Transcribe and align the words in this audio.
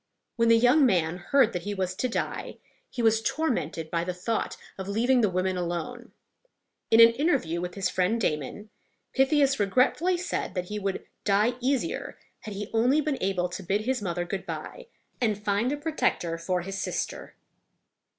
When 0.35 0.49
the 0.49 0.57
young 0.57 0.83
man 0.83 1.17
heard 1.17 1.53
that 1.53 1.61
he 1.61 1.75
was 1.75 1.93
to 1.97 2.09
die, 2.09 2.57
he 2.89 3.03
was 3.03 3.21
tormented 3.21 3.91
by 3.91 4.03
the 4.03 4.15
thought 4.15 4.57
of 4.75 4.87
leaving 4.87 5.21
the 5.21 5.29
women 5.29 5.57
alone. 5.57 6.11
In 6.89 6.99
an 6.99 7.09
interview 7.11 7.61
with 7.61 7.75
his 7.75 7.87
friend 7.87 8.19
Damon, 8.19 8.71
Pythias 9.13 9.59
regretfully 9.59 10.17
said 10.17 10.55
that 10.55 10.69
he 10.69 10.79
would 10.79 11.05
die 11.23 11.53
easier 11.59 12.17
had 12.39 12.55
he 12.55 12.71
only 12.73 12.99
been 12.99 13.21
able 13.21 13.47
to 13.49 13.61
bid 13.61 13.81
his 13.81 14.01
mother 14.01 14.25
good 14.25 14.47
by 14.47 14.87
and 15.21 15.37
find 15.45 15.71
a 15.71 15.77
protector 15.77 16.35
for 16.39 16.61
his 16.63 16.81
sister. 16.81 17.35